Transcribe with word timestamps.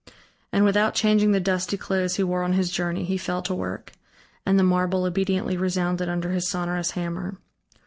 And 0.51 0.65
without 0.65 0.95
changing 0.95 1.31
the 1.31 1.39
dusty 1.39 1.77
clothes 1.77 2.15
he 2.15 2.23
wore 2.23 2.41
on 2.41 2.53
his 2.53 2.71
journey, 2.71 3.03
he 3.05 3.19
fell 3.19 3.43
to 3.43 3.53
work, 3.53 3.91
and 4.47 4.57
the 4.57 4.63
marble 4.63 5.05
obediently 5.05 5.57
resounded 5.57 6.09
under 6.09 6.31
his 6.31 6.49
sonorous 6.49 6.93
hammer. 6.97 7.37